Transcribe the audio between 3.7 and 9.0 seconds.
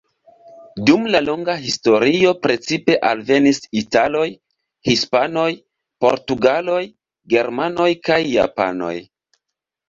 italoj, hispanoj, portugaloj, germanoj kaj japanoj.